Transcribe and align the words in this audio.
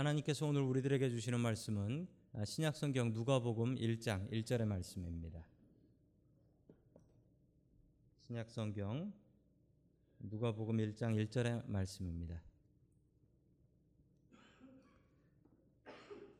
하나님께서 0.00 0.46
오늘 0.46 0.62
우리들에게 0.62 1.10
주시는 1.10 1.40
말씀은 1.40 2.08
신약성경 2.42 3.12
누가복음 3.12 3.74
1장 3.74 4.30
1절의 4.30 4.64
말씀입니다. 4.64 5.46
신약성경 8.22 9.12
누가복음 10.20 10.78
1장 10.78 11.22
1절의 11.28 11.68
말씀입니다. 11.68 12.42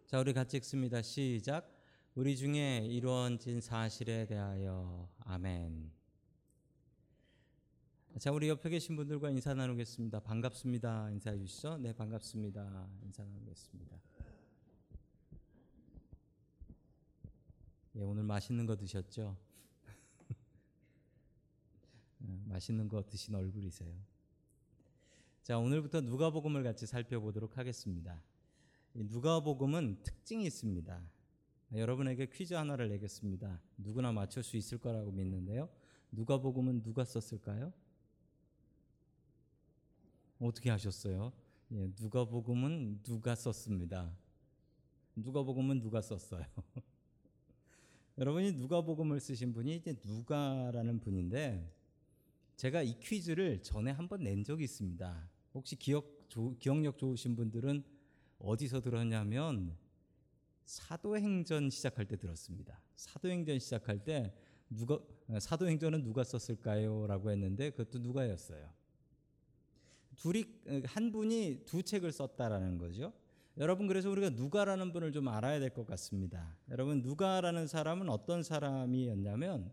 자, 0.07 0.21
우리 0.21 0.32
같이 0.32 0.57
읽습니다. 0.57 1.03
시작. 1.03 1.71
우리 2.14 2.39
중에 2.39 2.86
이루어진 2.86 3.61
사실에 3.61 4.25
대하여 4.25 5.07
아멘. 5.18 6.00
자, 8.19 8.33
우리 8.33 8.49
옆에 8.49 8.69
계신 8.69 8.97
분들과 8.97 9.31
인사 9.31 9.55
나누겠습니다. 9.55 10.21
반갑습니다. 10.21 11.11
인사해 11.13 11.39
주시죠. 11.39 11.79
네, 11.79 11.93
반갑습니다. 11.95 12.89
인사 13.05 13.25
나누겠습니다. 13.25 13.96
예, 17.95 18.03
오늘 18.03 18.25
맛있는 18.25 18.67
거 18.67 18.77
드셨죠? 18.77 19.37
어, 22.21 22.45
맛있는 22.49 22.89
거 22.89 23.03
드신 23.07 23.37
얼굴이세요. 23.37 23.95
자, 25.43 25.59
오늘부터 25.59 26.01
누가복음을 26.01 26.65
같이 26.65 26.87
살펴보도록 26.87 27.59
하겠습니다. 27.59 28.21
누가복음은 28.93 30.03
특징이 30.03 30.45
있습니다. 30.46 31.01
여러분에게 31.77 32.27
퀴즈 32.27 32.55
하나를 32.55 32.89
내겠습니다. 32.89 33.62
누구나 33.79 34.11
맞출 34.11 34.42
수 34.42 34.56
있을 34.56 34.79
거라고 34.79 35.12
믿는데요. 35.12 35.70
누가복음은 36.11 36.83
누가 36.83 37.05
썼을까요? 37.05 37.73
어떻게 40.41 40.70
하셨어요? 40.70 41.33
예, 41.72 41.91
누가복음은 42.01 43.03
누가 43.03 43.34
썼습니다. 43.34 44.17
누가복음은 45.15 45.81
누가 45.81 46.01
썼어요? 46.01 46.45
여러분이 48.19 48.53
누가복음을 48.53 49.20
쓰신 49.20 49.53
분이 49.53 49.77
이제 49.77 49.95
누가라는 50.05 51.00
분인데 51.00 51.70
제가 52.56 52.83
이 52.83 52.98
퀴즈를 52.98 53.62
전에 53.62 53.91
한번 53.91 54.23
낸 54.23 54.42
적이 54.42 54.65
있습니다. 54.65 55.31
혹시 55.55 55.77
기억 55.77 56.27
조, 56.28 56.56
기억력 56.59 56.98
좋으신 56.98 57.37
분들은 57.37 57.84
어디서 58.39 58.81
들었냐면 58.81 59.77
사도행전 60.65 61.70
시작할 61.70 62.06
때 62.06 62.17
들었습니다. 62.17 62.81
사도행전 62.97 63.59
시작할 63.59 64.05
때 64.05 64.34
누가 64.70 64.98
사도행전은 65.39 66.03
누가 66.03 66.22
썼을까요?라고 66.25 67.31
했는데 67.31 67.70
그것도 67.70 67.98
누가였어요. 67.98 68.80
둘이 70.21 70.45
한 70.85 71.11
분이 71.11 71.63
두 71.67 71.83
책을 71.83 72.13
썼다라는 72.13 72.79
거죠. 72.79 73.13
여러분 73.59 73.89
그래서 73.89 74.09
우리가 74.11 74.31
누가라는 74.31 74.93
분을 74.93 75.12
좀 75.12 75.27
알아야 75.29 75.59
될 75.59 75.71
것 75.71 75.85
같습니다. 75.87 76.57
여러분 76.71 77.03
누가라는 77.03 77.67
사람은 77.67 78.09
어떤 78.09 78.43
사람이었냐면 78.43 79.73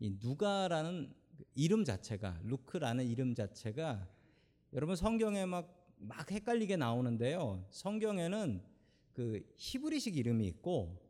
이 0.00 0.16
누가라는 0.20 1.12
이름 1.54 1.84
자체가 1.84 2.40
루크라는 2.42 3.06
이름 3.06 3.34
자체가 3.34 4.08
여러분 4.72 4.96
성경에 4.96 5.46
막 5.46 5.84
막 6.06 6.30
헷갈리게 6.30 6.76
나오는데요. 6.76 7.64
성경에는 7.70 8.62
그 9.12 9.42
히브리식 9.56 10.16
이름이 10.16 10.46
있고 10.48 11.00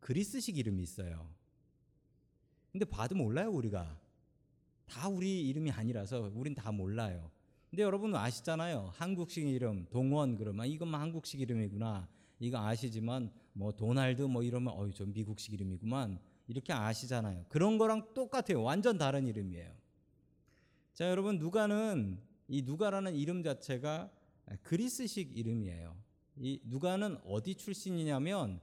그리스식 0.00 0.56
이름이 0.56 0.82
있어요. 0.82 1.28
근데 2.72 2.84
봐도 2.84 3.14
몰라요 3.14 3.50
우리가 3.50 3.98
다 4.86 5.08
우리 5.08 5.48
이름이 5.48 5.70
아니라서 5.70 6.30
우린 6.34 6.54
다 6.54 6.72
몰라요. 6.72 7.30
근데 7.70 7.82
여러분 7.82 8.14
아시잖아요. 8.14 8.92
한국식 8.94 9.46
이름 9.46 9.86
동원 9.90 10.36
그러면 10.36 10.66
이것만 10.66 11.00
한국식 11.00 11.40
이름이구나. 11.40 12.08
이거 12.40 12.58
아시지만 12.58 13.30
뭐 13.52 13.72
도날드 13.72 14.22
뭐 14.22 14.42
이러면 14.42 14.72
어이 14.74 14.92
좀 14.92 15.12
미국식 15.12 15.52
이름이구만. 15.52 16.18
이렇게 16.46 16.72
아시잖아요. 16.72 17.44
그런 17.48 17.76
거랑 17.76 18.14
똑같아요. 18.14 18.62
완전 18.62 18.96
다른 18.96 19.26
이름이에요. 19.26 19.70
자, 20.94 21.10
여러분 21.10 21.38
누가는 21.38 22.18
이 22.48 22.62
누가라는 22.62 23.14
이름 23.14 23.42
자체가 23.42 24.10
그리스식 24.62 25.36
이름이에요. 25.36 25.94
이 26.36 26.60
누가는 26.64 27.18
어디 27.24 27.54
출신이냐면 27.54 28.60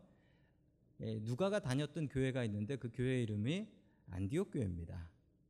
예, 1.02 1.20
누가가 1.20 1.60
다녔던 1.60 2.08
교회가 2.08 2.44
있는데 2.46 2.78
그 2.78 2.90
교회 2.92 3.22
이름이 3.22 3.68
안디옥 4.10 4.52
교회입니다. 4.52 5.10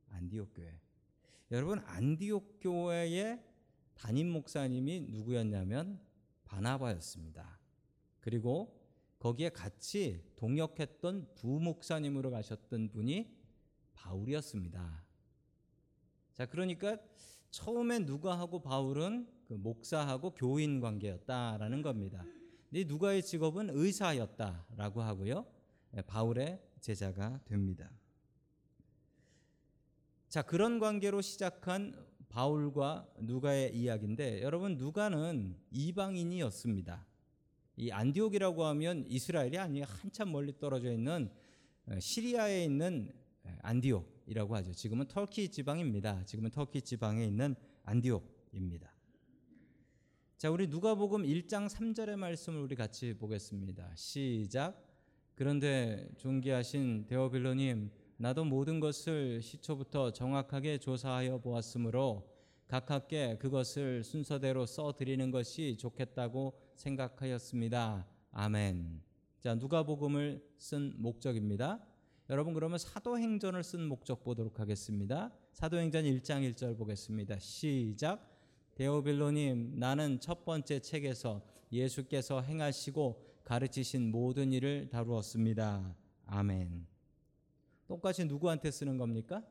안디옥 0.09 0.53
교회. 0.55 0.73
여러분 1.51 1.79
안디옥 1.85 2.57
교회의 2.59 3.39
담임 3.93 4.31
목사님이 4.31 5.01
누구였냐면 5.01 5.99
바나바였습니다. 6.45 7.59
그리고 8.19 8.75
거기에 9.19 9.49
같이 9.49 10.23
동역했던 10.35 11.35
부목사님으로 11.35 12.31
가셨던 12.31 12.89
분이 12.89 13.31
바울이었습니다. 13.93 15.05
자, 16.33 16.45
그러니까 16.47 16.97
처음에 17.51 17.99
누가하고 17.99 18.61
바울은 18.61 19.27
그 19.47 19.53
목사하고 19.53 20.31
교인 20.31 20.81
관계였다라는 20.81 21.81
겁니다. 21.81 22.25
근데 22.69 22.83
누가의 22.83 23.23
직업은 23.23 23.69
의사였다라고 23.71 25.01
하고요. 25.01 25.45
예, 25.95 26.01
바울의 26.01 26.61
제자가 26.81 27.39
됩니다. 27.45 27.89
자, 30.35 30.41
그런 30.41 30.79
관계로 30.79 31.21
시작한 31.21 31.93
바울과 32.27 33.07
누가의 33.21 33.73
이야기인데 33.73 34.41
여러분 34.41 34.75
누가는 34.75 35.55
이방인이었습니다. 35.71 37.07
이 37.77 37.89
안디옥이라고 37.89 38.65
하면 38.65 39.05
이스라엘이 39.07 39.57
아니에요. 39.57 39.85
한참 39.87 40.33
멀리 40.33 40.59
떨어져 40.59 40.91
있는 40.91 41.31
어, 41.85 41.97
시리아에 41.97 42.65
있는 42.65 43.13
안디옥이라고 43.61 44.53
하죠. 44.57 44.73
지금은 44.73 45.07
터키 45.07 45.47
지방입니다. 45.47 46.25
지금은 46.25 46.49
터키 46.49 46.81
지방에 46.81 47.23
있는 47.23 47.55
안디옥입니다. 47.83 48.93
자, 50.37 50.51
우리 50.51 50.67
누가복음 50.67 51.23
1장 51.23 51.69
3절의 51.69 52.17
말씀을 52.17 52.59
우리 52.59 52.75
같이 52.75 53.13
보겠습니다. 53.13 53.89
시작. 53.95 54.85
그런데 55.35 56.09
존귀하신 56.17 57.05
데오빌로님 57.07 57.89
나도 58.17 58.45
모든 58.45 58.79
것을 58.79 59.41
시초부터 59.41 60.11
정확하게 60.11 60.77
조사하여 60.77 61.39
보았으므로 61.39 62.29
각하께 62.67 63.37
그것을 63.37 64.03
순서대로 64.03 64.65
써 64.65 64.93
드리는 64.93 65.29
것이 65.31 65.77
좋겠다고 65.77 66.53
생각하였습니다. 66.75 68.07
아멘. 68.31 69.01
자, 69.39 69.53
누가복음을 69.55 70.43
쓴 70.57 70.93
목적입니다. 70.97 71.85
여러분 72.29 72.53
그러면 72.55 72.79
사도행전을 72.79 73.63
쓴 73.63 73.87
목적 73.87 74.23
보도록 74.23 74.59
하겠습니다. 74.59 75.31
사도행전 75.51 76.05
1장 76.05 76.53
1절 76.53 76.77
보겠습니다. 76.77 77.37
시작. 77.37 78.31
데오빌로님, 78.75 79.73
나는 79.75 80.19
첫 80.19 80.43
번째 80.43 80.79
책에서 80.79 81.41
예수께서 81.71 82.41
행하시고 82.41 83.23
가르치신 83.43 84.11
모든 84.11 84.51
일을 84.51 84.89
다루었습니다. 84.89 85.95
아멘. 86.25 86.94
똑같이 87.87 88.25
누구한테 88.25 88.71
쓰는 88.71 88.97
겁니까? 88.97 89.43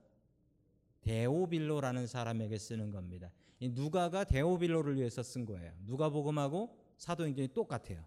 데오빌로라는 1.02 2.06
사람에게 2.06 2.58
쓰는 2.58 2.90
겁니다. 2.90 3.30
이 3.60 3.68
누가가 3.68 4.24
데오빌로를 4.24 4.96
위해서 4.96 5.22
쓴 5.22 5.44
거예요. 5.44 5.72
누가복음하고 5.84 6.76
사도행전이 6.98 7.48
똑같아요. 7.48 8.04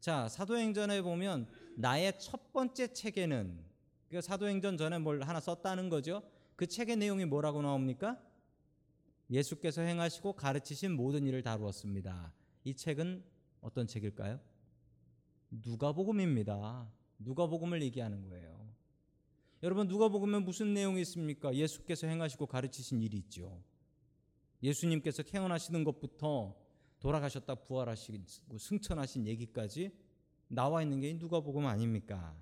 자, 0.00 0.28
사도행전에 0.28 1.02
보면 1.02 1.46
나의 1.76 2.18
첫 2.18 2.52
번째 2.52 2.92
책에는 2.92 3.64
그 4.08 4.20
사도행전 4.20 4.76
전에 4.76 4.98
뭘 4.98 5.22
하나 5.22 5.40
썼다는 5.40 5.88
거죠. 5.88 6.22
그 6.56 6.66
책의 6.66 6.96
내용이 6.96 7.24
뭐라고 7.26 7.62
나옵니까? 7.62 8.20
예수께서 9.30 9.82
행하시고 9.82 10.32
가르치신 10.32 10.92
모든 10.92 11.26
일을 11.26 11.42
다루었습니다. 11.42 12.32
이 12.64 12.74
책은 12.74 13.22
어떤 13.60 13.86
책일까요? 13.86 14.40
누가복음입니다. 15.50 16.90
누가복음을 17.18 17.82
얘기하는 17.82 18.28
거예요. 18.28 18.59
여러분 19.62 19.88
누가복음에 19.88 20.38
무슨 20.38 20.72
내용이 20.72 21.02
있습니까? 21.02 21.54
예수께서 21.54 22.06
행하시고 22.06 22.46
가르치신 22.46 23.02
일이 23.02 23.18
있죠. 23.18 23.62
예수님께서 24.62 25.22
태어나시는 25.22 25.84
것부터 25.84 26.56
돌아가셨다 26.98 27.56
부활하시고 27.56 28.58
승천하신 28.58 29.26
얘기까지 29.26 29.90
나와 30.48 30.82
있는 30.82 31.00
게 31.00 31.12
누가복음 31.12 31.66
아닙니까? 31.66 32.34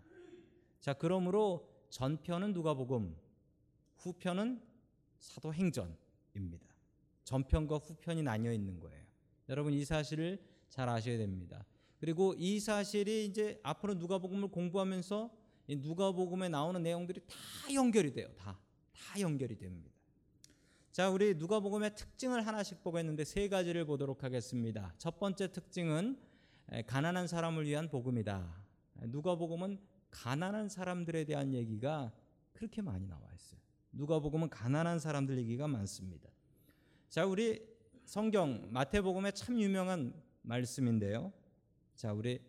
자, 0.81 0.93
그러므로 0.93 1.69
전편은 1.91 2.53
누가복음, 2.53 3.17
후편은 3.97 4.63
사도행전입니다. 5.19 6.69
전편과 7.25 7.79
후편이 7.79 8.23
나뉘어 8.23 8.53
있는 8.53 8.79
거예요. 8.79 9.05
여러분 9.49 9.73
이 9.73 9.85
사실을 9.85 10.41
잘 10.69 10.89
아셔야 10.89 11.19
됩니다. 11.19 11.65
그리고 11.99 12.35
이 12.39 12.61
사실이 12.61 13.27
이제 13.27 13.59
앞으로 13.65 13.95
누가복음을 13.95 14.49
공부하면서 14.49 15.31
누가복음에 15.77 16.49
나오는 16.49 16.83
내용들이 16.83 17.21
다 17.27 17.75
연결이 17.75 18.13
돼요. 18.13 18.29
다. 18.37 18.59
다 18.93 19.21
연결이 19.21 19.57
됩니다. 19.57 19.91
자, 20.93 21.11
우리 21.11 21.35
누가복음의 21.35 21.95
특징을 21.95 22.47
하나씩 22.47 22.83
보겠는데 22.83 23.25
세 23.25 23.49
가지를 23.49 23.85
보도록 23.85 24.25
하겠습니다. 24.25 24.93
첫 24.99 25.19
번째 25.19 25.53
특징은 25.53 26.19
에, 26.73 26.83
가난한 26.83 27.29
사람을 27.29 27.67
위한 27.67 27.89
복음이다. 27.89 28.53
누가복음은 29.03 29.79
가난한 30.11 30.69
사람들에 30.69 31.25
대한 31.25 31.55
얘기가 31.55 32.13
그렇게 32.53 32.83
많이 32.83 33.07
나와 33.07 33.23
있어요. 33.33 33.61
누가복음은 33.93 34.51
가난한 34.51 34.99
사람들 34.99 35.39
얘기가 35.39 35.69
많습니다. 35.69 36.29
자, 37.09 37.25
우리 37.25 37.65
성경 38.05 38.69
마태복음에 38.73 39.31
참 39.33 39.61
유명한 39.61 40.13
말씀인데요. 40.43 41.33
자, 41.95 42.13
우리 42.13 42.41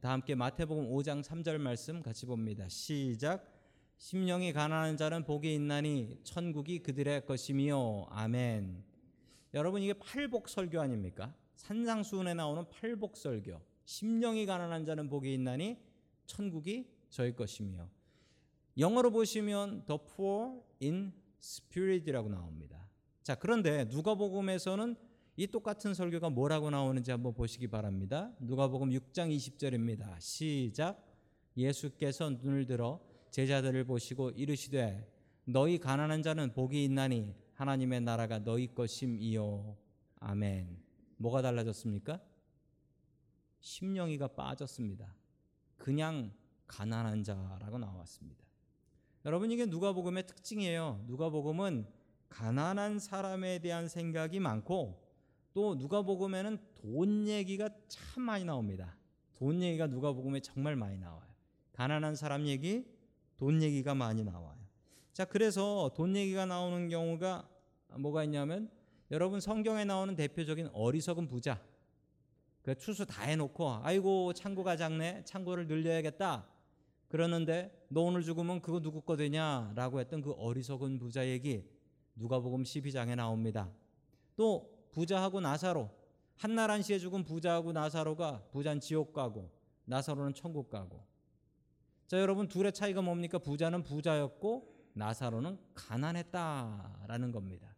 다 0.00 0.10
함께 0.10 0.34
마태복음 0.34 0.90
5장 0.90 1.22
3절 1.22 1.58
말씀 1.58 2.02
같이 2.02 2.26
봅니다. 2.26 2.68
시작. 2.68 3.48
심령이 3.96 4.52
가난한 4.52 4.96
자는 4.96 5.22
복이 5.24 5.54
있나니 5.54 6.18
천국이 6.24 6.80
그들의 6.80 7.24
것이미요. 7.26 8.06
아멘. 8.10 8.82
여러분 9.54 9.82
이게 9.82 9.92
팔복 9.92 10.48
설교 10.48 10.80
아닙니까? 10.80 11.32
산상수훈에 11.54 12.34
나오는 12.34 12.68
팔복 12.70 13.16
설교. 13.16 13.60
심령이 13.84 14.46
가난한 14.46 14.84
자는 14.84 15.08
복이 15.08 15.32
있나니 15.32 15.78
천국이 16.26 16.90
저희 17.08 17.32
것이며. 17.32 17.88
영어로 18.76 19.12
보시면 19.12 19.84
the 19.86 20.00
poor 20.16 20.60
in 20.82 21.12
spirit이라고 21.40 22.30
나옵니다. 22.30 22.88
자, 23.22 23.36
그런데 23.36 23.84
누가복음에서는 23.84 24.96
이 25.36 25.48
똑같은 25.48 25.94
설교가 25.94 26.30
뭐라고 26.30 26.70
나오는지 26.70 27.10
한번 27.10 27.34
보시기 27.34 27.66
바랍니다. 27.66 28.32
누가복음 28.38 28.90
6장 28.90 29.34
20절입니다. 29.36 30.20
시작. 30.20 31.04
예수께서 31.56 32.30
눈을 32.30 32.66
들어 32.66 33.00
제자들을 33.32 33.84
보시고 33.84 34.30
이르시되 34.30 35.12
너희 35.44 35.78
가난한 35.78 36.22
자는 36.22 36.52
복이 36.52 36.84
있나니 36.84 37.34
하나님의 37.54 38.02
나라가 38.02 38.38
너희 38.38 38.72
것임이요. 38.72 39.76
아멘. 40.20 40.80
뭐가 41.16 41.42
달라졌습니까? 41.42 42.20
심령이가 43.58 44.28
빠졌습니다. 44.28 45.16
그냥 45.76 46.32
가난한 46.68 47.24
자라고 47.24 47.78
나왔습니다. 47.78 48.44
여러분 49.24 49.50
이게 49.50 49.66
누가복음의 49.66 50.28
특징이에요. 50.28 51.02
누가복음은 51.08 51.88
가난한 52.28 53.00
사람에 53.00 53.58
대한 53.58 53.88
생각이 53.88 54.38
많고 54.38 55.03
또 55.54 55.76
누가복음에는 55.76 56.58
돈 56.74 57.28
얘기가 57.28 57.70
참 57.88 58.24
많이 58.24 58.44
나옵니다. 58.44 58.96
돈 59.38 59.62
얘기가 59.62 59.86
누가복음에 59.86 60.40
정말 60.40 60.74
많이 60.74 60.98
나와요. 60.98 61.22
가난한 61.72 62.16
사람 62.16 62.46
얘기, 62.46 62.84
돈 63.36 63.62
얘기가 63.62 63.94
많이 63.94 64.24
나와요. 64.24 64.58
자, 65.12 65.24
그래서 65.24 65.92
돈 65.94 66.16
얘기가 66.16 66.44
나오는 66.44 66.88
경우가 66.88 67.48
뭐가 67.98 68.24
있냐면 68.24 68.68
여러분 69.12 69.38
성경에 69.38 69.84
나오는 69.84 70.16
대표적인 70.16 70.70
어리석은 70.72 71.28
부자. 71.28 71.62
그 72.62 72.74
추수 72.76 73.06
다 73.06 73.22
해놓고 73.22 73.80
아이고 73.82 74.32
창고가 74.32 74.76
작네, 74.76 75.22
창고를 75.24 75.68
늘려야겠다. 75.68 76.48
그러는데 77.08 77.86
너 77.88 78.00
오늘 78.00 78.22
죽으면 78.22 78.60
그거 78.60 78.80
누구 78.80 79.02
거 79.02 79.16
되냐라고 79.16 80.00
했던 80.00 80.20
그 80.20 80.32
어리석은 80.32 80.98
부자 80.98 81.28
얘기 81.28 81.64
누가복음 82.16 82.64
12장에 82.64 83.14
나옵니다. 83.14 83.70
또 84.34 84.73
부자하고 84.94 85.40
나사로 85.40 85.90
한나란 86.36 86.82
씨에 86.82 86.98
죽은 86.98 87.24
부자하고 87.24 87.72
나사로가 87.72 88.44
부자는 88.52 88.80
지옥 88.80 89.12
가고 89.12 89.50
나사로는 89.84 90.34
천국 90.34 90.70
가고. 90.70 91.04
자 92.06 92.20
여러분 92.20 92.48
둘의 92.48 92.72
차이가 92.72 93.02
뭡니까? 93.02 93.38
부자는 93.38 93.82
부자였고 93.82 94.72
나사로는 94.94 95.58
가난했다라는 95.74 97.32
겁니다. 97.32 97.74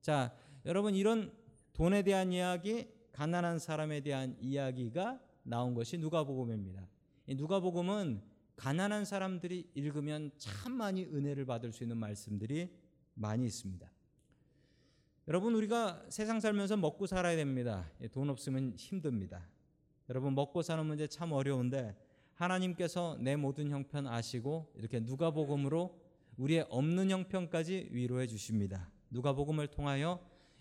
자 0.00 0.34
여러분 0.64 0.94
이런 0.94 1.32
돈에 1.74 2.02
대한 2.02 2.32
이야기 2.32 2.88
가난한 3.12 3.58
사람에 3.58 4.00
대한 4.00 4.36
이야기가 4.40 5.20
나온 5.42 5.74
것이 5.74 5.98
누가복음입니다. 5.98 6.88
이 7.26 7.34
누가복음은 7.34 8.22
가난한 8.56 9.04
사람들이 9.04 9.70
읽으면 9.74 10.30
참 10.38 10.72
많이 10.72 11.04
은혜를 11.04 11.44
받을 11.44 11.70
수 11.72 11.84
있는 11.84 11.96
말씀들이 11.96 12.74
많이 13.14 13.46
있습니다 13.46 13.88
여러분 15.28 15.54
우리가 15.54 16.02
세상 16.08 16.40
살면서 16.40 16.78
먹고 16.78 17.06
살아야 17.06 17.36
됩니다. 17.36 17.86
예, 18.00 18.08
돈 18.08 18.30
없으면 18.30 18.72
힘듭니다. 18.78 19.46
여러분 20.08 20.34
먹고 20.34 20.62
사는 20.62 20.86
문제 20.86 21.06
참 21.06 21.32
어려운데 21.32 21.94
하나님께서 22.32 23.18
내 23.20 23.36
모든 23.36 23.68
형편 23.68 24.06
아시고 24.06 24.72
이렇게 24.74 25.00
누가복음으로 25.00 26.00
우리의 26.38 26.66
없는 26.70 27.10
형편까지 27.10 27.88
위로해 27.90 28.26
주십니다. 28.26 28.90
누가복음을 29.10 29.66
통하여 29.66 30.18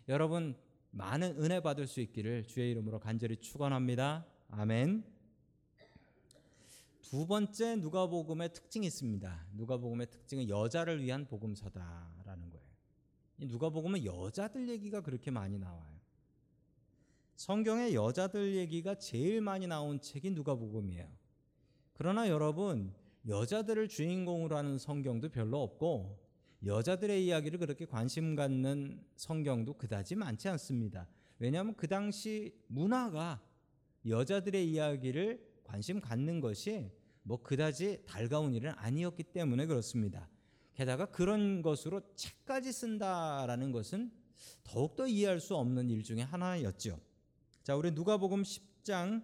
여러분 0.10 0.58
많은 0.92 1.42
은혜 1.42 1.62
받을 1.62 1.88
수 1.88 2.02
있기를 2.02 2.46
주의 2.46 2.70
이름으로 2.72 3.00
간절히 3.00 3.38
축원합니다. 3.38 4.26
아멘. 4.50 5.06
두 7.04 7.26
번째 7.26 7.78
누가복음의 7.78 8.52
특징이 8.52 8.86
있습니다. 8.88 9.46
누가복음의 9.54 10.08
특징은 10.12 10.50
여자를 10.50 11.02
위한 11.02 11.26
복음서다라는 11.26 12.50
거예요. 12.50 12.57
누가복음은 13.46 14.06
여자들 14.06 14.70
얘기가 14.70 15.02
그렇게 15.02 15.32
많이 15.32 15.58
나와요. 15.58 15.98
성경에 17.36 17.94
여자들 17.94 18.56
얘기가 18.56 18.96
제일 18.96 19.42
많이 19.42 19.68
나온 19.68 20.02
책이 20.02 20.32
누가복음이에요. 20.32 21.08
그러나 21.94 22.30
여러분 22.30 22.94
여자들을 23.28 23.88
주인공으로 23.90 24.58
하는 24.58 24.78
성경도 24.78 25.30
별로 25.30 25.62
없고 25.62 26.18
여자들의 26.66 27.26
이야기를 27.26 27.60
그렇게 27.60 27.86
관심 27.86 28.36
갖는 28.36 29.04
성경도 29.16 29.74
그다지 29.74 30.16
많지 30.16 30.50
않습니다. 30.50 31.08
왜냐하면 31.38 31.76
그 31.76 31.88
당시 31.88 32.56
문화가 32.68 33.42
여자들의 34.08 34.68
이야기를 34.72 35.62
관심 35.64 36.00
갖는 36.00 36.40
것이 36.40 36.90
뭐 37.22 37.44
그다지 37.44 38.04
달가운 38.06 38.56
일은 38.56 38.72
아니었기 38.78 39.24
때문에 39.24 39.66
그렇습니다. 39.68 40.28
게다가 40.78 41.08
그런 41.08 41.64
것으로 41.64 42.02
책까지 42.16 42.72
쓴다라는 42.72 43.72
것은 43.72 44.12
더욱더 44.64 45.08
이해할 45.08 45.40
수 45.40 45.56
없는 45.56 45.90
일 45.90 46.04
중에 46.04 46.22
하나였죠. 46.22 47.00
자, 47.64 47.76
우리 47.76 47.90
누가복음 47.90 48.44
10장 48.44 49.24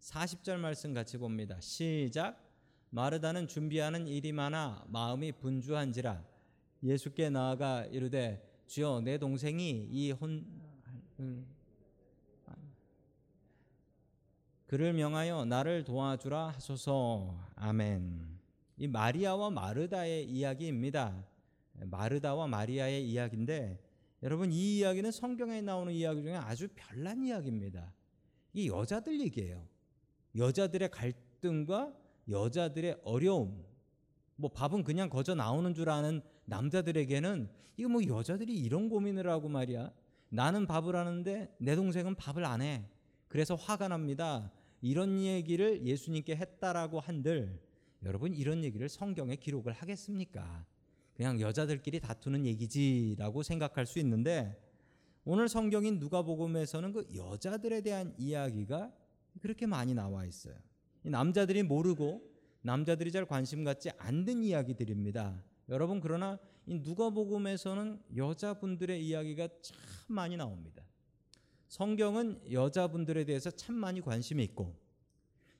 40절 0.00 0.56
말씀 0.56 0.94
같이 0.94 1.18
봅니다. 1.18 1.60
시작. 1.60 2.42
마르다는 2.88 3.46
준비하는 3.46 4.06
일이 4.06 4.32
많아 4.32 4.86
마음이 4.88 5.32
분주한지라 5.32 6.24
예수께 6.82 7.28
나아가 7.28 7.84
이르되 7.84 8.42
주여 8.66 9.02
내 9.02 9.18
동생이 9.18 9.88
이혼 9.90 10.46
그를 14.66 14.94
명하여 14.94 15.44
나를 15.44 15.84
도와주라 15.84 16.48
하소서. 16.48 17.38
아멘. 17.54 18.35
이 18.78 18.86
마리아와 18.86 19.50
마르다의 19.50 20.28
이야기입니다. 20.28 21.24
마르다와 21.72 22.46
마리아의 22.46 23.08
이야기인데 23.08 23.78
여러분 24.22 24.52
이 24.52 24.78
이야기는 24.78 25.10
성경에 25.10 25.60
나오는 25.60 25.92
이야기 25.92 26.22
중에 26.22 26.34
아주 26.34 26.68
별난 26.74 27.22
이야기입니다. 27.22 27.92
이 28.52 28.68
여자들 28.68 29.20
얘기예요. 29.20 29.66
여자들의 30.36 30.90
갈등과 30.90 31.94
여자들의 32.28 33.00
어려움. 33.04 33.64
뭐 34.36 34.50
밥은 34.50 34.84
그냥 34.84 35.08
거저 35.08 35.34
나오는 35.34 35.74
줄 35.74 35.88
아는 35.88 36.20
남자들에게는 36.44 37.48
이거 37.78 37.88
뭐 37.88 38.06
여자들이 38.06 38.54
이런 38.54 38.88
고민을 38.88 39.28
하고 39.28 39.48
말이야. 39.48 39.92
나는 40.28 40.66
밥을 40.66 40.96
하는데 40.96 41.54
내 41.58 41.76
동생은 41.76 42.14
밥을 42.16 42.44
안 42.44 42.60
해. 42.60 42.84
그래서 43.28 43.54
화가 43.54 43.88
납니다. 43.88 44.50
이런 44.82 45.20
얘기를 45.20 45.82
예수님께 45.84 46.36
했다라고 46.36 47.00
한들 47.00 47.65
여러분 48.06 48.32
이런 48.32 48.62
얘기를 48.62 48.88
성경에 48.88 49.34
기록을 49.34 49.72
하겠습니까? 49.72 50.64
그냥 51.16 51.40
여자들끼리 51.40 51.98
다투는 51.98 52.46
얘기지라고 52.46 53.42
생각할 53.42 53.84
수 53.84 53.98
있는데 53.98 54.62
오늘 55.24 55.48
성경인 55.48 55.98
누가복음에서는 55.98 56.92
그 56.92 57.04
여자들에 57.16 57.80
대한 57.80 58.14
이야기가 58.16 58.92
그렇게 59.40 59.66
많이 59.66 59.92
나와 59.92 60.24
있어요. 60.24 60.54
남자들이 61.02 61.64
모르고 61.64 62.22
남자들이 62.62 63.10
잘 63.10 63.26
관심 63.26 63.64
갖지 63.64 63.90
않는 63.98 64.44
이야기들입니다. 64.44 65.42
여러분 65.68 65.98
그러나 65.98 66.38
이 66.64 66.74
누가복음에서는 66.74 68.02
여자분들의 68.16 69.04
이야기가 69.04 69.48
참 69.62 69.76
많이 70.06 70.36
나옵니다. 70.36 70.84
성경은 71.66 72.52
여자분들에 72.52 73.24
대해서 73.24 73.50
참 73.50 73.74
많이 73.74 74.00
관심이 74.00 74.44
있고 74.44 74.76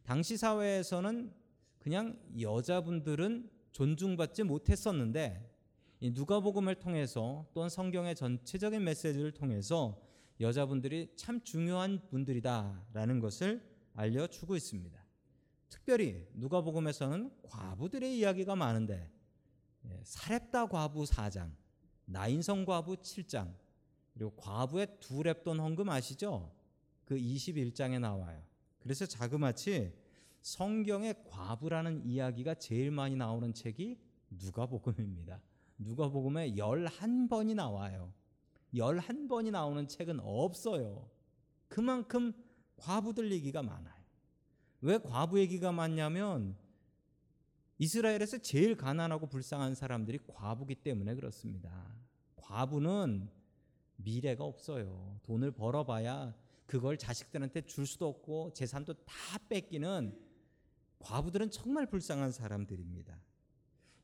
당시 0.05 0.37
사회에서는 0.37 1.46
그냥 1.87 2.19
여자분들은 2.40 3.49
존중받지 3.71 4.43
못했었는데 4.43 5.49
누가복음을 6.02 6.75
통해서 6.81 7.47
또한 7.55 7.71
성경의 7.71 8.16
전체적인 8.16 8.83
메시지를 8.83 9.31
통해서 9.31 10.02
여자분들이 10.40 11.12
참 11.14 11.40
중요한 11.45 12.05
분들이다라는 12.09 13.21
것을 13.21 13.64
알려주고 13.95 14.57
있습니다. 14.57 15.00
특별히 15.69 16.26
누가복음에서는 16.35 17.31
과부들의 17.45 18.19
이야기가 18.19 18.57
많은데 18.57 19.09
예, 19.85 20.00
사렙다 20.02 20.66
과부 20.66 21.05
4장 21.05 21.52
나인성 22.07 22.64
과부 22.64 22.97
7장 22.97 23.55
그리고 24.12 24.35
과부의 24.35 24.88
두 24.99 25.23
랩돈 25.23 25.61
헌금 25.61 25.88
아시죠? 25.88 26.52
그 27.05 27.14
21장에 27.14 28.00
나와요. 28.00 28.43
그래서 28.81 29.07
자그마치 29.07 30.06
성경에 30.47 31.12
과부라는 31.29 32.07
이야기가 32.07 32.55
제일 32.55 32.93
많이 32.93 33.17
나오는 33.17 33.53
책이 33.53 33.99
누가복음입니다. 34.31 35.41
누가복음에 35.76 36.53
11번이 36.53 37.57
나와요. 37.57 38.12
11번이 38.73 39.50
나오는 39.50 39.88
책은 39.88 40.21
없어요. 40.21 41.11
그만큼 41.67 42.33
과부들 42.76 43.33
얘기가 43.33 43.61
많아요. 43.65 44.05
왜 44.83 44.99
과부 44.99 45.41
얘기가 45.41 45.73
많냐면 45.73 46.57
이스라엘에서 47.79 48.38
제일 48.38 48.76
가난하고 48.76 49.26
불쌍한 49.26 49.75
사람들이 49.75 50.21
과부기 50.29 50.76
때문에 50.76 51.17
그렇습니다. 51.17 51.93
과부는 52.37 53.29
미래가 53.97 54.45
없어요. 54.45 55.19
돈을 55.25 55.50
벌어봐야 55.50 56.37
그걸 56.67 56.97
자식들한테 56.97 57.62
줄 57.62 57.85
수도 57.85 58.07
없고 58.07 58.53
재산도 58.53 58.95
다 58.95 59.38
뺏기는 59.49 60.25
과부들은 60.99 61.50
정말 61.50 61.87
불쌍한 61.87 62.33
사람들입니다. 62.33 63.21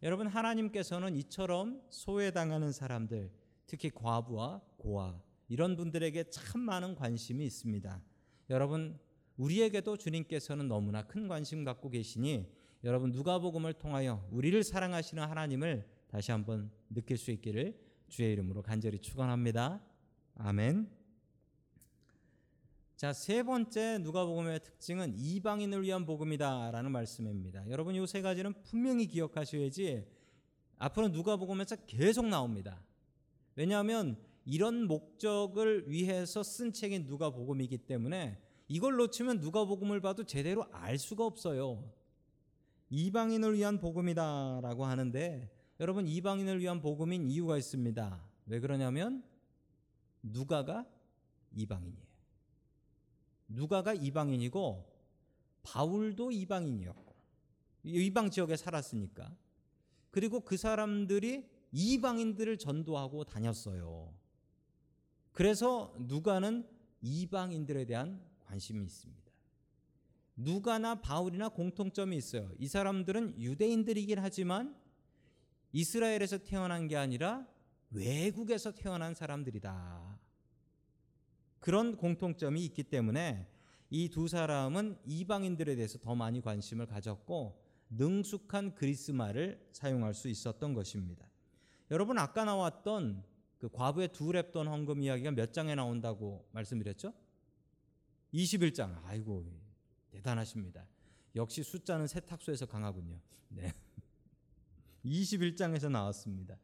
여러분 0.02 0.26
하나님께서는 0.26 1.14
이처럼 1.16 1.82
소외당하는 1.90 2.72
사람들, 2.72 3.30
특히 3.66 3.90
과부와 3.90 4.60
고아 4.78 5.20
이런 5.48 5.76
분들에게 5.76 6.30
참 6.30 6.60
많은 6.60 6.94
관심이 6.94 7.44
있습니다. 7.44 8.02
여러분 8.50 8.98
우리에게도 9.36 9.96
주님께서는 9.96 10.68
너무나 10.68 11.06
큰 11.06 11.28
관심 11.28 11.64
갖고 11.64 11.88
계시니 11.88 12.52
여러분 12.84 13.12
누가복음을 13.12 13.74
통하여 13.74 14.26
우리를 14.30 14.62
사랑하시는 14.64 15.22
하나님을 15.22 15.88
다시 16.08 16.32
한번 16.32 16.70
느낄 16.90 17.16
수 17.16 17.30
있기를 17.30 17.78
주의 18.08 18.32
이름으로 18.32 18.62
간절히 18.62 18.98
축원합니다. 18.98 19.80
아멘. 20.34 21.01
자, 23.02 23.12
세 23.12 23.42
번째 23.42 23.98
누가복음의 23.98 24.62
특징은 24.62 25.14
이방인을 25.18 25.82
위한 25.82 26.06
복음이다라는 26.06 26.92
말씀입니다. 26.92 27.68
여러분 27.68 27.96
이세 27.96 28.22
가지는 28.22 28.54
분명히 28.62 29.08
기억하셔야지 29.08 30.06
앞으로 30.78 31.08
누가복음에서 31.08 31.78
계속 31.88 32.28
나옵니다. 32.28 32.80
왜냐하면 33.56 34.16
이런 34.44 34.86
목적을 34.86 35.90
위해서 35.90 36.44
쓴 36.44 36.72
책이 36.72 37.00
누가복음이기 37.00 37.78
때문에 37.78 38.40
이걸 38.68 38.94
놓치면 38.94 39.40
누가복음을 39.40 40.00
봐도 40.00 40.22
제대로 40.22 40.64
알 40.70 40.96
수가 40.96 41.26
없어요. 41.26 41.82
이방인을 42.90 43.54
위한 43.54 43.80
복음이다라고 43.80 44.84
하는데 44.84 45.50
여러분 45.80 46.06
이방인을 46.06 46.60
위한 46.60 46.80
복음인 46.80 47.28
이유가 47.28 47.58
있습니다. 47.58 48.24
왜 48.46 48.60
그러냐면 48.60 49.24
누가가 50.22 50.86
이방인이에요. 51.50 52.11
누가가 53.54 53.94
이방인이고 53.94 54.92
바울도 55.62 56.30
이방인이었고 56.30 57.14
이방 57.84 58.30
지역에 58.30 58.56
살았으니까 58.56 59.34
그리고 60.10 60.40
그 60.40 60.56
사람들이 60.56 61.48
이방인들을 61.72 62.58
전도하고 62.58 63.24
다녔어요. 63.24 64.12
그래서 65.32 65.94
누가는 65.98 66.68
이방인들에 67.00 67.86
대한 67.86 68.22
관심이 68.40 68.84
있습니다. 68.84 69.22
누가나 70.36 71.00
바울이나 71.00 71.48
공통점이 71.48 72.16
있어요. 72.16 72.50
이 72.58 72.68
사람들은 72.68 73.40
유대인들이긴 73.40 74.18
하지만 74.18 74.76
이스라엘에서 75.72 76.38
태어난 76.38 76.88
게 76.88 76.96
아니라 76.96 77.46
외국에서 77.90 78.72
태어난 78.72 79.14
사람들이다. 79.14 80.18
그런 81.62 81.96
공통점이 81.96 82.62
있기 82.66 82.82
때문에 82.82 83.46
이 83.94 84.08
두 84.08 84.26
사람은 84.26 84.98
이방인들에 85.04 85.76
대해서 85.76 85.98
더 85.98 86.14
많이 86.14 86.40
관심을 86.40 86.86
가졌고 86.86 87.62
능숙한 87.90 88.74
그리스 88.74 89.10
말을 89.10 89.68
사용할 89.70 90.14
수 90.14 90.28
있었던 90.28 90.72
것입니다. 90.72 91.26
여러분 91.90 92.18
아까 92.18 92.44
나왔던 92.46 93.22
그 93.58 93.68
과부의 93.68 94.08
두 94.08 94.32
랩돈 94.32 94.66
헌금 94.66 95.02
이야기가 95.02 95.32
몇 95.32 95.52
장에 95.52 95.74
나온다고 95.74 96.48
말씀드렸죠? 96.52 97.12
21장. 98.32 98.98
아이고 99.04 99.44
대단하십니다. 100.10 100.86
역시 101.36 101.62
숫자는 101.62 102.06
세탁소에서 102.06 102.64
강하군요. 102.66 103.20
네. 103.50 103.74
21장에서 105.04 105.90
나왔습니다. 105.90 106.56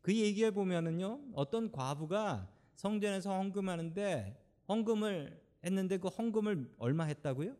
그 0.00 0.14
얘기해 0.14 0.50
보면은요. 0.50 1.20
어떤 1.34 1.70
과부가 1.70 2.50
성전에서 2.74 3.30
헌금하는데 3.38 4.41
헌금을 4.68 5.40
했는데 5.64 5.98
그 5.98 6.08
헌금을 6.08 6.74
얼마 6.78 7.04
했다고요? 7.04 7.56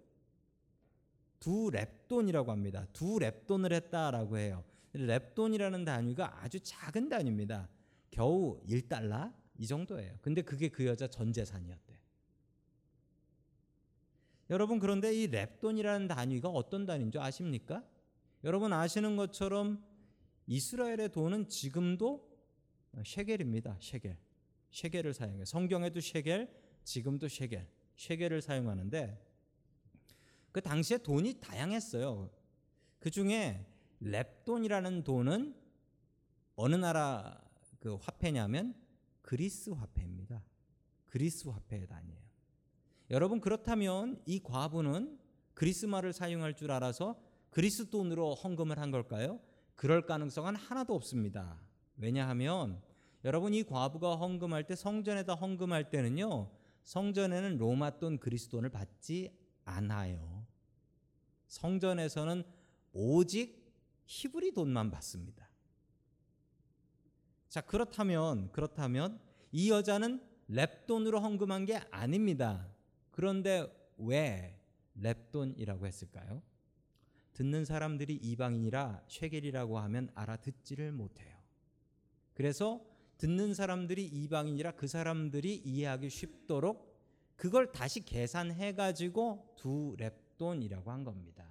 두 1.40 1.71
랩돈이라고 1.73 2.47
합니다. 2.47 2.87
두 2.92 3.18
랩돈을 3.18 3.73
했다라고 3.73 4.38
해요. 4.38 4.64
랩돈이라는 4.94 5.85
단위가 5.85 6.42
아주 6.42 6.61
작은 6.61 7.09
단위입니다. 7.09 7.68
겨우 8.11 8.61
1달러 8.66 9.32
이 9.59 9.66
정도예요. 9.66 10.18
근데 10.21 10.42
그게 10.42 10.68
그 10.68 10.87
여자 10.87 11.09
전 11.09 11.32
재산이었대. 11.32 11.99
여러분 14.50 14.78
그런데 14.78 15.14
이 15.14 15.28
랩돈이라는 15.28 16.09
단위가 16.09 16.49
어떤 16.49 16.85
단위인 16.85 17.11
줄 17.11 17.21
아십니까? 17.21 17.82
여러분 18.44 18.73
아시는 18.73 19.16
것처럼 19.16 19.82
이스라엘의 20.47 21.11
돈은 21.12 21.49
지금도 21.49 22.28
셰겔입니다. 23.04 23.78
셰겔. 23.80 24.16
셰겔을 24.71 25.14
사용해. 25.14 25.44
성경에도 25.44 26.00
셰겔, 26.00 26.49
지금도 26.85 27.29
셰겔. 27.29 27.67
셰겔을 27.97 28.43
사용하는데 28.43 29.19
그 30.51 30.61
당시에 30.61 30.99
돈이 30.99 31.41
다양했어요. 31.41 32.31
그 32.99 33.11
중에 33.11 33.67
랩돈이라는 34.03 35.05
돈은 35.05 35.55
어느 36.57 36.75
나라 36.77 37.41
그 37.81 37.95
화폐냐면 37.97 38.75
그리스 39.23 39.71
화폐입니다. 39.71 40.43
그리스 41.07 41.49
화폐의 41.49 41.87
단위예요. 41.87 42.21
여러분 43.11 43.41
그렇다면 43.41 44.23
이 44.27 44.41
과부는 44.43 45.19
그리스 45.55 45.87
말을 45.87 46.12
사용할 46.12 46.55
줄 46.55 46.71
알아서 46.71 47.21
그리스 47.51 47.91
돈으로 47.91 48.35
헌금을 48.35 48.79
한 48.79 48.91
걸까요? 48.91 49.41
그럴 49.75 50.07
가능성은 50.07 50.57
하나도 50.57 50.95
없습니다. 50.95 51.61
왜냐하면 51.97 52.81
여러분 53.25 53.53
이 53.55 53.62
과부가 53.62 54.17
헌금할 54.17 54.67
때 54.67 54.75
성전에다 54.75 55.35
헌금할 55.35 55.91
때는요. 55.91 56.51
성전에는 56.85 57.59
로마 57.59 57.99
돈 57.99 58.19
그리스 58.19 58.49
돈을 58.49 58.71
받지 58.71 59.37
않아요. 59.65 60.47
성전에서는 61.47 62.43
오직 62.93 63.62
히브리 64.07 64.53
돈만 64.53 64.91
받습니다. 64.91 65.49
자, 67.49 67.61
그렇다면 67.61 68.51
그렇다면 68.53 69.21
이 69.53 69.71
여자는 69.71 70.21
랩돈으로 70.51 71.21
헌금한 71.21 71.67
게 71.67 71.77
아닙니다. 71.91 72.69
그런데 73.11 73.71
왜 73.99 74.59
랩돈이라고 74.99 75.87
했을까요? 75.87 76.43
듣는 77.35 77.65
사람들이 77.65 78.15
이방인이라 78.15 79.05
쉐겔이라고 79.09 79.79
하면 79.79 80.11
알아듣지를 80.15 80.93
못해요. 80.93 81.37
그래서 82.35 82.85
듣는 83.23 83.55
사람들이 83.55 84.05
이방인이라 84.05 84.73
그 84.73 84.88
사람들이 84.88 85.62
이해하기 85.64 86.11
쉽도록 86.11 86.93
그걸 87.37 87.71
다시 87.71 88.05
계산해 88.05 88.75
가지고 88.75 89.55
두 89.57 89.95
랩돈이라고 89.97 90.87
한 90.87 91.05
겁니다. 91.05 91.47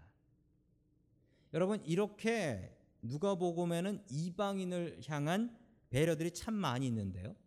여러분 1.53 1.81
이렇게 1.85 2.75
누가복음에는 3.03 4.03
이방인을 4.09 4.99
향한 5.07 5.57
배려들이 5.89 6.31
참 6.31 6.55
많이 6.55 6.87
있는데요. 6.87 7.37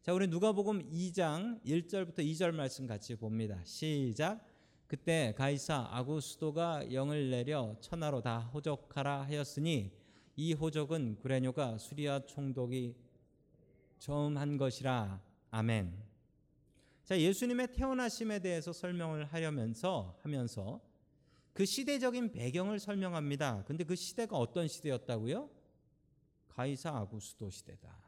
자, 0.00 0.14
우리 0.14 0.26
누가복음 0.26 0.90
2장 0.90 1.62
1절부터 1.62 2.20
2절 2.20 2.52
말씀 2.52 2.86
같이 2.86 3.14
봅니다. 3.14 3.60
시작. 3.64 4.42
그때 4.86 5.34
가이사 5.36 5.88
아구스도가 5.90 6.94
영을 6.94 7.28
내려 7.28 7.76
천하로 7.82 8.22
다 8.22 8.38
호적하라 8.54 9.24
하였으니 9.24 9.92
이 10.34 10.52
호적은 10.54 11.16
구레뇨가 11.16 11.76
수리아 11.76 12.24
총독이 12.24 13.05
처음 13.98 14.36
한 14.36 14.56
것이라. 14.56 15.20
아멘. 15.50 15.96
자, 17.04 17.18
예수님의 17.18 17.72
태어나심에 17.72 18.40
대해서 18.40 18.72
설명을 18.72 19.26
하려면서 19.26 20.18
하면서 20.22 20.80
그 21.52 21.64
시대적인 21.64 22.32
배경을 22.32 22.78
설명합니다. 22.78 23.64
근데 23.64 23.84
그 23.84 23.94
시대가 23.94 24.36
어떤 24.36 24.68
시대였다고요? 24.68 25.48
가이사 26.48 26.90
아구스도 26.90 27.48
시대다. 27.50 28.06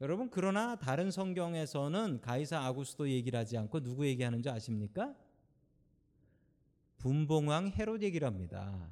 여러분 0.00 0.28
그러나 0.28 0.76
다른 0.76 1.10
성경에서는 1.10 2.20
가이사 2.20 2.58
아구스도 2.66 3.08
얘기를 3.08 3.38
하지 3.38 3.56
않고 3.56 3.80
누구 3.80 4.06
얘기하는 4.06 4.42
줄 4.42 4.52
아십니까? 4.52 5.14
분봉왕 6.98 7.72
헤롯 7.76 8.02
얘기를 8.02 8.26
합니다. 8.26 8.90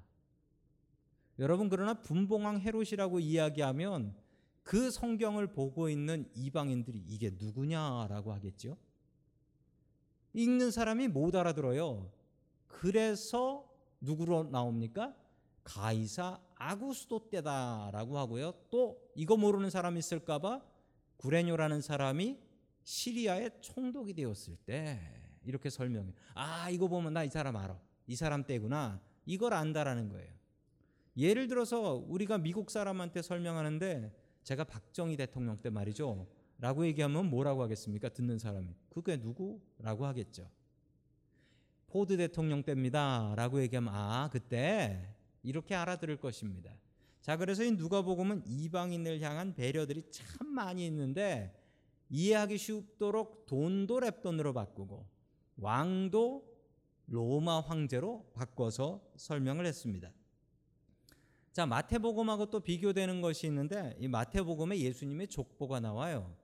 여러분 1.39 1.69
그러나 1.69 1.95
분봉왕 1.95 2.61
헤롯이라고 2.61 3.21
이야기하면 3.21 4.15
그 4.63 4.91
성경을 4.91 5.49
보고 5.53 5.89
있는 5.89 6.29
이방인들이 6.35 6.99
이게 7.07 7.31
누구냐라고 7.37 8.33
하겠죠. 8.33 8.77
읽는 10.35 10.71
사람이 10.71 11.09
못 11.09 11.35
알아들어요. 11.35 12.11
그래서 12.69 13.69
누구로 14.01 14.45
나옵니까? 14.45 15.15
가이사 15.65 16.41
아구스도 16.57 17.29
때다라고 17.31 18.19
하고요. 18.19 18.53
또 18.71 18.99
이거 19.15 19.37
모르는 19.37 19.71
사람 19.71 19.97
있을까봐 19.97 20.63
구레뇨라는 21.19 21.81
사람이 21.81 22.39
시리아의 22.83 23.51
총독이 23.61 24.15
되었을 24.15 24.57
때 24.65 25.01
이렇게 25.45 25.71
설명해. 25.71 26.13
아 26.35 26.71
이거 26.71 26.89
보면 26.89 27.13
나 27.13 27.25
이 27.25 27.29
사람 27.29 27.57
알아. 27.57 27.79
이 28.07 28.17
사람 28.17 28.45
때구나. 28.45 29.01
이걸 29.27 29.55
안다라는 29.55 30.09
거예요. 30.09 30.33
예를 31.17 31.47
들어서 31.47 31.95
우리가 32.09 32.39
미국 32.39 32.71
사람한테 32.71 33.23
설명하는데 33.23 34.22
제가 34.43 34.65
박정희 34.65 35.17
대통령 35.17 35.61
때 35.61 35.71
말이죠. 35.71 36.27
라고 36.59 36.87
얘기하면 36.87 37.29
뭐라고 37.29 37.63
하겠습니까? 37.63 38.09
듣는 38.09 38.39
사람이. 38.39 38.75
그게 38.89 39.17
누구? 39.17 39.61
라고 39.79 40.07
하겠죠. 40.07 40.49
포드 41.89 42.17
대통령 42.17 42.63
때입니다. 42.63 43.35
라고 43.37 43.61
얘기하면 43.61 43.93
아, 43.95 44.29
그때 44.33 45.15
이렇게 45.43 45.75
알아들을 45.75 46.17
것입니다. 46.19 46.73
자, 47.21 47.37
그래서 47.37 47.63
이 47.63 47.73
누가복음은 47.73 48.43
이방인을 48.47 49.21
향한 49.21 49.55
배려들이 49.55 50.05
참 50.11 50.47
많이 50.49 50.87
있는데 50.87 51.57
이해하기 52.11 52.59
쉽도록 52.59 53.47
돈도 53.47 54.01
렙돈으로 54.01 54.55
바꾸고 54.55 55.07
왕도 55.57 56.53
로마 57.07 57.61
황제로 57.61 58.31
바꿔서 58.35 59.03
설명을 59.17 59.67
했습니다. 59.67 60.13
자, 61.53 61.67
마태복음하고 61.67 62.47
또 62.47 62.61
비교되는 62.61 63.21
것이 63.21 63.47
있는데 63.47 63.95
이 63.99 64.09
마태복음에 64.09 64.79
예수님의 64.79 65.29
족보가 65.29 65.81
나와요. 65.81 66.35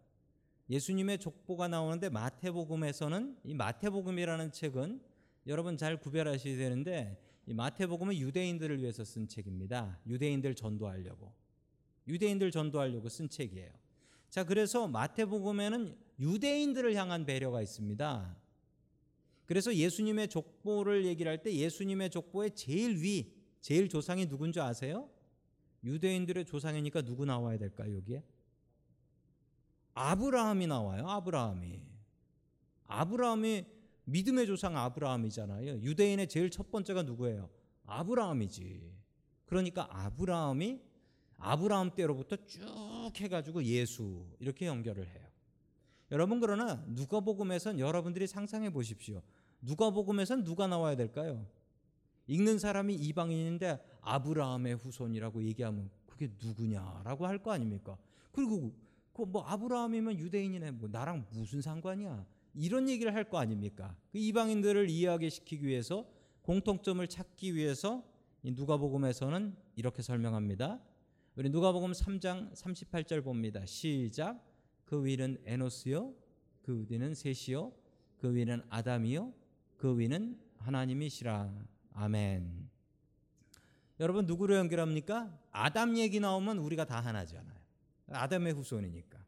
예수님의 0.69 1.19
족보가 1.19 1.69
나오는데 1.69 2.11
마태복음에서는 2.11 3.39
이 3.45 3.55
마태복음이라는 3.55 4.53
책은 4.53 5.01
여러분 5.47 5.79
잘 5.79 5.99
구별하셔야 5.99 6.59
되는데 6.59 7.19
이 7.47 7.55
마태복음은 7.55 8.19
유대인들을 8.19 8.83
위해서 8.83 9.03
쓴 9.03 9.27
책입니다. 9.27 9.99
유대인들 10.07 10.55
전도하려고. 10.55 11.33
유대인들 12.07 12.51
전도하려고 12.51 13.09
쓴 13.09 13.31
책이에요. 13.31 13.71
자, 14.29 14.45
그래서 14.45 14.87
마태복음에는 14.89 15.97
유대인들을 16.21 16.95
향한 16.97 17.25
배려가 17.25 17.63
있습니다. 17.63 18.37
그래서 19.47 19.75
예수님의 19.75 20.29
족보를 20.29 21.07
얘기를 21.07 21.31
할 21.31 21.43
때 21.43 21.51
예수님의 21.55 22.11
족보의 22.11 22.51
제일 22.51 23.03
위, 23.03 23.38
제일 23.69 23.91
조상이 23.91 24.27
누군지 24.27 24.61
아세요? 24.61 25.11
유대인들의 25.85 26.47
조상이니까 26.47 27.03
누구 27.03 27.27
나와야 27.27 27.59
될까요, 27.59 27.97
여기에? 27.97 28.25
아브라함이 29.93 30.67
나와요. 30.67 31.07
아브라함이. 31.07 31.83
아브라함이 32.87 33.67
믿음의 34.05 34.47
조상 34.47 34.75
아브라함이잖아요. 34.75 35.83
유대인의 35.83 36.29
제일 36.29 36.49
첫 36.49 36.71
번째가 36.71 37.03
누구예요? 37.03 37.51
아브라함이지. 37.85 38.91
그러니까 39.45 39.87
아브라함이 39.91 40.81
아브라함 41.37 41.91
때로부터 41.95 42.37
쭉 42.47 42.63
해가지고 43.17 43.63
예수 43.65 44.25
이렇게 44.39 44.65
연결을 44.65 45.07
해요. 45.07 45.29
여러분 46.11 46.41
그러나 46.41 46.83
누가복음에선 46.87 47.81
여러분들이 47.81 48.29
상상해 48.29 48.71
보십시오. 48.71 49.21
누가복음에선 49.61 50.45
누가 50.45 50.67
나와야 50.67 50.97
될까요? 50.97 51.47
읽는 52.29 52.59
사람이 52.59 52.95
이방인인데 52.95 53.79
아브라함의 54.03 54.77
후손이라고 54.77 55.43
얘기하면 55.43 55.91
그게 56.07 56.31
누구냐라고 56.43 57.27
할 57.27 57.39
거 57.39 57.53
아닙니까? 57.53 57.97
그리고 58.33 58.73
그 59.13 59.23
뭐 59.23 59.43
아브라함이면 59.43 60.17
유대인이네 60.19 60.71
뭐 60.73 60.89
나랑 60.89 61.27
무슨 61.33 61.61
상관이야? 61.61 62.25
이런 62.55 62.89
얘기를 62.89 63.13
할 63.15 63.25
거 63.29 63.39
아닙니까? 63.39 63.97
그 64.13 64.19
이방인들을 64.19 64.89
이해하게 64.91 65.29
시키기 65.29 65.67
위해서 65.67 66.07
공통점을 66.43 67.05
찾기 67.09 67.55
위해서 67.57 68.05
누가복음에서는 68.45 69.57
이렇게 69.75 70.03
설명합니다. 70.03 70.81
우리 71.35 71.51
누가복음 71.51 71.93
3장 71.93 72.53
38절 72.55 73.25
봅니다. 73.25 73.65
시작. 73.67 74.41
그 74.85 75.05
위는 75.05 75.39
에노스요, 75.45 76.15
그 76.63 76.87
위는 76.89 77.15
셋이요, 77.15 77.73
그 78.17 78.35
위는 78.35 78.63
아담이요, 78.71 79.33
그 79.77 79.99
위는 79.99 80.39
하나님이시라. 80.59 81.53
아멘. 81.99 82.71
여러분 83.99 84.27
누구로 84.27 84.55
연결합니까? 84.55 85.37
아담 85.51 85.97
얘기 85.97 86.21
나오면 86.21 86.59
우리가 86.59 86.85
다 86.85 87.01
하나잖아요. 87.01 87.59
아담의 88.11 88.53
후손이니까. 88.53 89.19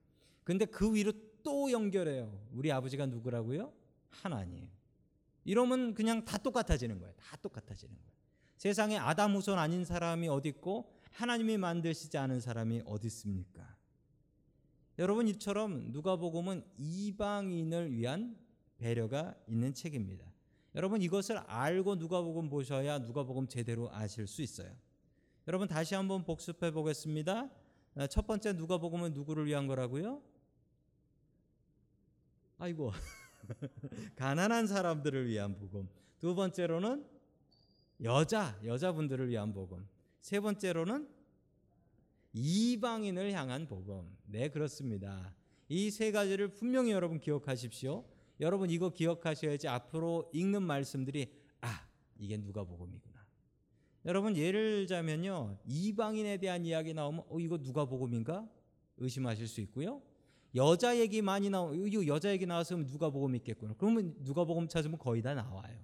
근데 0.44 0.66
그 0.66 0.94
위로 0.94 1.12
또 1.42 1.72
연결해요. 1.72 2.46
우리 2.52 2.70
아버지가 2.70 3.06
누구라고요? 3.06 3.72
하나님. 4.08 4.68
이러면 5.44 5.94
그냥 5.94 6.24
다 6.24 6.38
똑같아지는 6.38 7.00
거예요. 7.00 7.12
다 7.14 7.36
똑같아지는 7.38 7.92
거예요. 7.92 8.10
세상에 8.56 8.96
아담 8.98 9.34
후손 9.34 9.58
아닌 9.58 9.84
사람이 9.84 10.28
어디 10.28 10.50
있고 10.50 10.94
하나님이 11.10 11.58
만드시지 11.58 12.18
않은 12.18 12.38
사람이 12.40 12.82
어디 12.84 13.08
있습니까? 13.08 13.76
여러분 15.00 15.26
이처럼 15.26 15.90
누가복음은 15.90 16.62
이방인을 16.78 17.96
위한 17.96 18.38
배려가 18.78 19.34
있는 19.48 19.74
책입니다. 19.74 20.30
여러분 20.74 21.02
이것을 21.02 21.38
알고 21.38 21.96
누가복음 21.96 22.48
보셔야 22.48 22.98
누가복음 22.98 23.48
제대로 23.48 23.90
아실 23.92 24.26
수 24.26 24.42
있어요. 24.42 24.70
여러분 25.48 25.66
다시 25.66 25.94
한번 25.94 26.24
복습해 26.24 26.70
보겠습니다. 26.70 27.50
첫 28.08 28.26
번째 28.26 28.52
누가복음은 28.52 29.12
누구를 29.12 29.46
위한 29.46 29.66
거라고요? 29.66 30.22
아이고 32.58 32.92
가난한 34.16 34.66
사람들을 34.66 35.26
위한 35.28 35.56
복음. 35.56 35.88
두 36.18 36.34
번째로는 36.34 37.04
여자 38.02 38.58
여자분들을 38.64 39.28
위한 39.28 39.52
복음. 39.52 39.88
세 40.20 40.38
번째로는 40.38 41.08
이방인을 42.32 43.32
향한 43.32 43.66
복음. 43.66 44.16
네 44.26 44.48
그렇습니다. 44.50 45.34
이 45.68 45.90
세 45.90 46.12
가지를 46.12 46.48
분명히 46.54 46.90
여러분 46.92 47.18
기억하십시오. 47.18 48.04
여러분 48.40 48.70
이거 48.70 48.90
기억하셔야지 48.90 49.68
앞으로 49.68 50.30
읽는 50.32 50.62
말씀들이 50.62 51.32
아 51.60 51.86
이게 52.18 52.36
누가복음이구나. 52.38 53.20
여러분 54.06 54.36
예를 54.36 54.80
들자면요 54.80 55.58
이방인에 55.66 56.38
대한 56.38 56.64
이야기 56.64 56.94
나오면 56.94 57.24
어 57.28 57.38
이거 57.38 57.58
누가복음인가 57.58 58.48
의심하실 58.96 59.46
수 59.46 59.60
있고요. 59.62 60.02
여자 60.54 60.98
얘기 60.98 61.22
많이 61.22 61.48
나오 61.48 61.74
이거 61.74 62.06
여자 62.06 62.32
얘기 62.32 62.46
나왔으면 62.46 62.86
누가복음 62.86 63.36
있겠구나. 63.36 63.74
그러면 63.76 64.14
누가복음 64.20 64.68
찾으면 64.68 64.98
거의 64.98 65.22
다 65.22 65.34
나와요. 65.34 65.78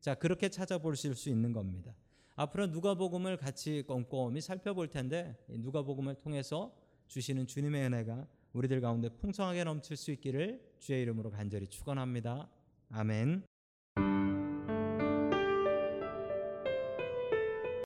자 0.00 0.14
그렇게 0.14 0.48
찾아보실 0.48 1.14
수 1.14 1.30
있는 1.30 1.52
겁니다. 1.52 1.94
앞으로 2.36 2.66
누가복음을 2.66 3.38
같이 3.38 3.82
꼼꼼히 3.86 4.42
살펴볼 4.42 4.88
텐데 4.88 5.36
누가복음을 5.48 6.16
통해서 6.16 6.76
주시는 7.08 7.46
주님의 7.46 7.86
은혜가 7.86 8.26
우리들 8.56 8.80
가운데 8.80 9.10
풍성하게 9.10 9.64
넘칠 9.64 9.98
수 9.98 10.10
있기를 10.12 10.60
주의 10.78 11.02
이름으로 11.02 11.30
간절히 11.30 11.66
축원합니다. 11.66 12.48
아멘. 12.90 13.42